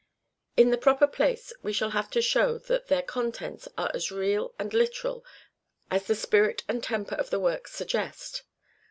In 0.57 0.71
the 0.71 0.79
proper 0.79 1.05
place 1.05 1.53
we 1.61 1.71
shall 1.71 1.91
have 1.91 2.09
to 2.09 2.23
show 2.23 2.57
that 2.57 2.87
their 2.87 3.03
contents 3.03 3.67
are 3.77 3.91
as 3.93 4.09
real 4.11 4.55
and 4.57 4.73
literal 4.73 5.23
as 5.91 6.07
the 6.07 6.15
spirit 6.15 6.63
and 6.67 6.83
temper 6.83 7.13
of 7.13 7.29
the 7.29 7.39
works 7.39 7.75
suggest. 7.75 8.41